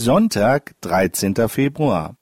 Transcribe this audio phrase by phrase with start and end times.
[0.00, 1.48] Sonntag, 13.
[1.48, 2.14] Februar.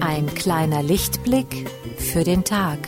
[0.00, 2.78] Ein kleiner Lichtblick für den Tag.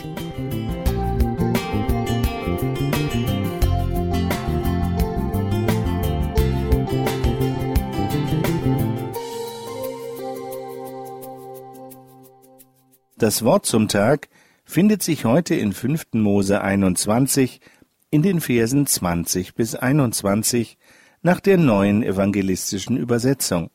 [13.17, 14.27] Das Wort zum Tag
[14.65, 16.07] findet sich heute in 5.
[16.15, 17.61] Mose 21
[18.09, 20.77] in den Versen 20 bis 21
[21.21, 23.69] nach der neuen evangelistischen Übersetzung.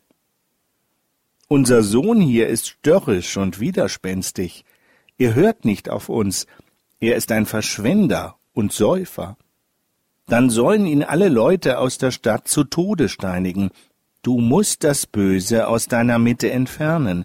[1.49, 4.67] Unser Sohn hier ist störrisch und widerspenstig.
[5.17, 6.47] Er hört nicht auf uns.
[7.01, 9.39] Er ist ein Verschwender und Säufer.
[10.27, 13.71] Dann sollen ihn alle Leute aus der Stadt zu Tode steinigen.
[14.21, 17.25] Du musst das Böse aus deiner Mitte entfernen.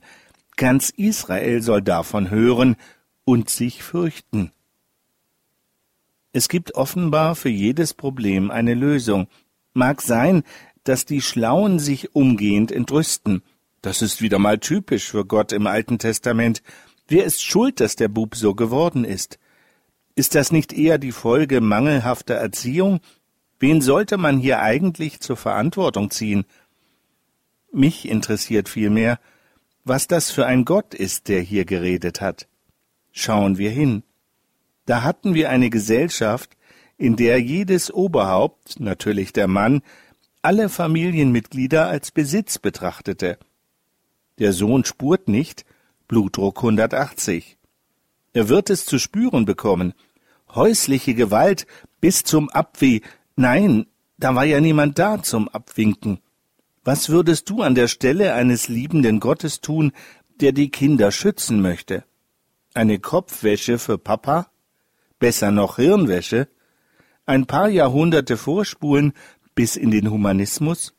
[0.57, 2.77] Ganz Israel soll davon hören
[3.25, 4.51] und sich fürchten.
[6.31, 9.27] Es gibt offenbar für jedes Problem eine Lösung.
[9.73, 10.43] Mag sein,
[10.83, 13.41] dass die Schlauen sich umgehend entrüsten.
[13.81, 16.61] Das ist wieder mal typisch für Gott im Alten Testament.
[17.07, 19.39] Wer ist schuld, dass der Bub so geworden ist?
[20.15, 23.01] Ist das nicht eher die Folge mangelhafter Erziehung?
[23.59, 26.45] Wen sollte man hier eigentlich zur Verantwortung ziehen?
[27.71, 29.19] Mich interessiert vielmehr,
[29.85, 32.47] was das für ein Gott ist, der hier geredet hat.
[33.11, 34.03] Schauen wir hin.
[34.85, 36.57] Da hatten wir eine Gesellschaft,
[36.97, 39.81] in der jedes Oberhaupt, natürlich der Mann,
[40.41, 43.37] alle Familienmitglieder als Besitz betrachtete.
[44.39, 45.65] Der Sohn spurt nicht,
[46.07, 47.57] Blutdruck 180.
[48.33, 49.93] Er wird es zu spüren bekommen.
[50.53, 51.65] Häusliche Gewalt
[52.01, 53.01] bis zum Abweh.
[53.35, 56.19] Nein, da war ja niemand da zum Abwinken.
[56.85, 59.91] Was würdest du an der Stelle eines liebenden Gottes tun,
[60.39, 62.05] der die Kinder schützen möchte?
[62.75, 64.51] Eine Kopfwäsche für Papa?
[65.17, 66.47] Besser noch Hirnwäsche?
[67.25, 69.13] Ein paar Jahrhunderte vorspulen
[69.55, 70.93] bis in den Humanismus?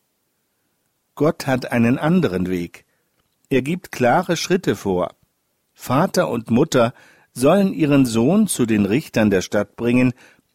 [1.14, 2.84] Gott hat einen anderen Weg.
[3.48, 5.14] Er gibt klare Schritte vor.
[5.72, 6.94] Vater und Mutter
[7.32, 10.14] sollen ihren Sohn zu den Richtern der Stadt bringen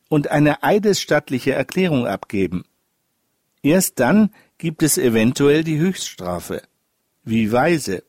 [0.09, 2.65] und eine eidesstattliche Erklärung abgeben.
[3.63, 4.31] Erst dann
[4.61, 6.61] gibt es eventuell die Höchststrafe.
[7.23, 8.03] Wie weise.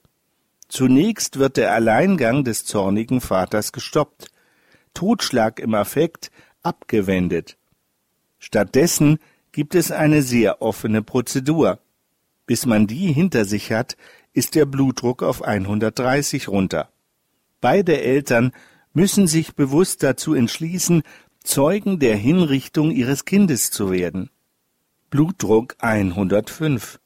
[0.68, 4.26] Zunächst wird der Alleingang des zornigen Vaters gestoppt,
[4.92, 6.30] Totschlag im Affekt
[6.62, 7.56] abgewendet.
[8.38, 9.18] Stattdessen
[9.52, 11.78] gibt es eine sehr offene Prozedur.
[12.44, 13.96] Bis man die hinter sich hat,
[14.34, 16.90] ist der Blutdruck auf 130 runter.
[17.62, 18.52] Beide Eltern
[18.92, 21.02] müssen sich bewusst dazu entschließen,
[21.42, 24.28] Zeugen der Hinrichtung ihres Kindes zu werden.
[25.12, 26.98] Blutdruck 105.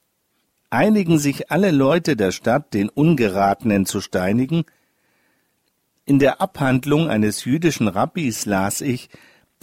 [0.70, 4.62] Einigen sich alle Leute der Stadt, den Ungeratenen zu steinigen?
[6.04, 9.08] In der Abhandlung eines jüdischen Rabbis las ich,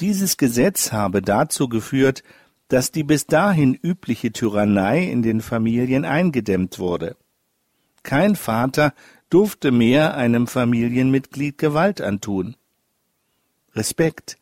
[0.02, 2.22] dieses Gesetz habe dazu geführt,
[2.68, 7.16] dass die bis dahin übliche Tyrannei in den Familien eingedämmt wurde.
[8.04, 8.94] Kein Vater
[9.30, 12.58] durfte mehr einem Familienmitglied Gewalt antun.
[13.74, 14.38] Respekt.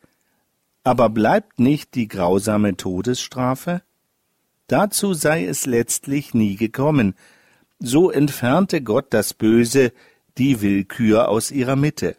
[0.82, 3.82] Aber bleibt nicht die grausame Todesstrafe?
[4.72, 7.14] Dazu sei es letztlich nie gekommen.
[7.78, 9.92] So entfernte Gott das Böse,
[10.38, 12.16] die Willkür aus ihrer Mitte.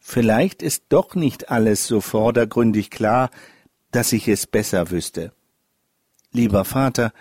[0.00, 3.30] Vielleicht ist doch nicht alles so vordergründig klar,
[3.92, 5.30] dass ich es besser wüsste.
[6.32, 7.12] Lieber Vater,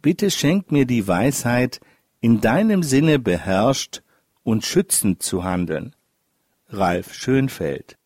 [0.00, 1.80] bitte schenk mir die Weisheit,
[2.20, 4.02] in deinem Sinne beherrscht
[4.44, 5.96] und schützend zu handeln.
[6.68, 7.98] Ralf Schönfeld